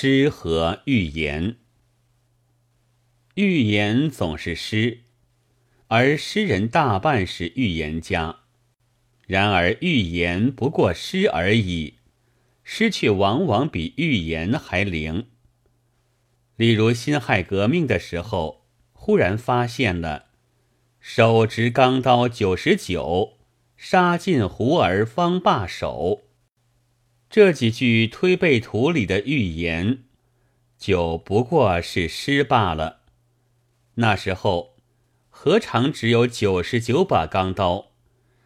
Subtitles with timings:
[0.00, 1.56] 诗和寓言。
[3.34, 5.00] 寓言总是诗，
[5.88, 8.36] 而诗人大半是预言家。
[9.26, 11.94] 然而寓言不过诗而已，
[12.62, 15.26] 诗却往往比预言还灵。
[16.54, 20.26] 例如辛亥革命的时候，忽然发现了
[21.00, 23.32] “手执钢刀九十九，
[23.76, 26.22] 杀尽胡儿方罢手”
[27.30, 30.04] 这几句推背图里的预言，
[30.78, 33.00] 就不过是诗罢了。
[33.96, 34.76] 那时候
[35.28, 37.92] 何尝只有九十九把钢刀？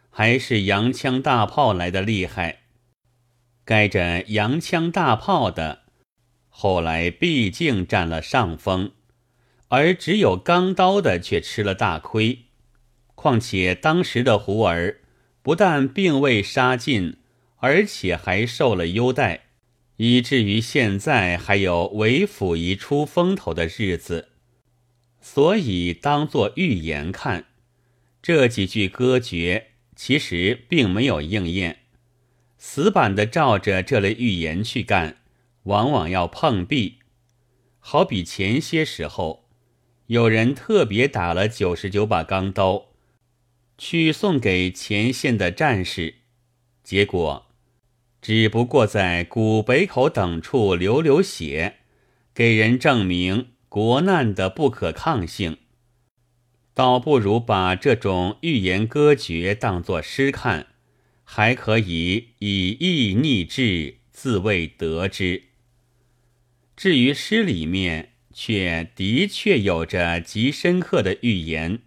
[0.09, 2.59] 还是洋枪大炮来的厉害。
[3.65, 5.83] 该着洋枪大炮的。
[6.49, 8.91] 后来毕竟占了上风，
[9.69, 12.45] 而只有钢刀的却吃了大亏。
[13.15, 14.99] 况且当时的胡儿
[15.41, 17.17] 不但并未杀尽，
[17.63, 19.45] 而且还受了优待，
[19.95, 24.31] 以至于现在还有为府一出风头的日子。
[25.21, 27.45] 所以当作预言看，
[28.21, 31.83] 这几句歌诀其实并没有应验，
[32.57, 35.19] 死板的照着这类预言去干。
[35.63, 36.99] 往往要碰壁，
[37.79, 39.47] 好比前些时候，
[40.07, 42.87] 有人特别打了九十九把钢刀，
[43.77, 46.15] 去送给前线的战士，
[46.83, 47.45] 结果
[48.23, 51.79] 只不过在古北口等处流流血，
[52.33, 55.57] 给人证明国难的不可抗性，
[56.73, 60.67] 倒不如把这种寓言歌诀当作诗看，
[61.25, 65.43] 还可以以意逆志，自谓得之。
[66.77, 71.79] 至于诗里面，却的确有着极深刻的寓言。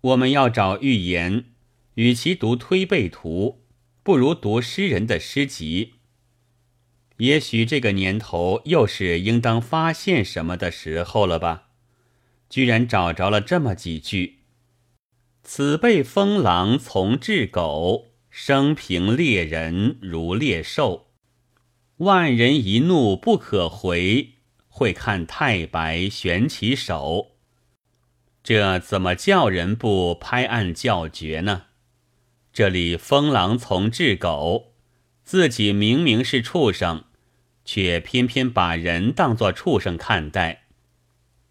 [0.00, 1.44] 我们要找寓言，
[1.96, 3.61] 与其读推背图，
[4.02, 5.94] 不如读诗人的诗集。
[7.18, 11.68] 也许这个年头又是应当发现什么的时候了吧？
[12.48, 14.40] 居然找着了这么几句
[15.44, 21.08] ：“此辈风狼从至狗，生平猎人如猎兽。”
[21.98, 24.32] 万人一怒不可回，
[24.66, 27.36] 会看太白悬其手。
[28.42, 31.66] 这怎么叫人不拍案叫绝呢？
[32.52, 34.74] 这里疯狼从治狗，
[35.24, 37.04] 自己明明是畜生，
[37.64, 40.64] 却偏偏把人当作畜生看待。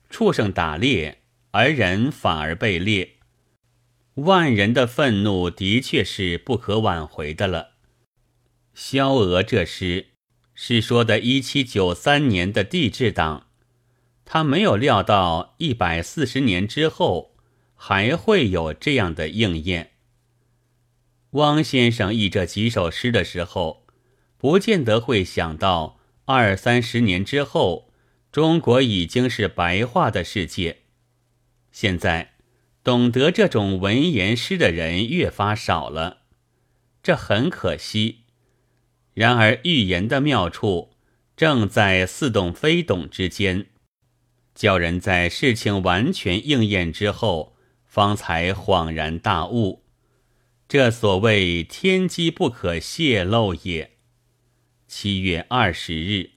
[0.10, 3.18] 畜生打猎，而人反而被猎。
[4.16, 7.72] 万人的愤怒的确是不可挽回的了。
[8.74, 10.08] 萧娥这诗。
[10.54, 13.48] 是说的1793年的地质党，
[14.26, 17.36] 他没有料到一百四十年之后
[17.74, 19.91] 还会有这样的应验。
[21.32, 23.86] 汪先生译这几首诗的时候，
[24.38, 27.90] 不见得会想到二三十年之后，
[28.34, 30.80] 中国已经是白话的世界。
[31.72, 32.34] 现在
[32.84, 36.24] 懂得这种文言诗的人越发少了，
[37.02, 38.26] 这很可惜。
[39.14, 40.92] 然而，预言的妙处
[41.38, 43.68] 正在似懂非懂之间，
[44.54, 47.56] 叫人在事情完全应验之后，
[47.86, 49.86] 方才恍然大悟。
[50.72, 53.98] 这所谓天机不可泄露也。
[54.88, 56.31] 七月二十日。